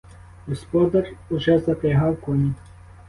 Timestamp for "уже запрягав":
1.29-2.21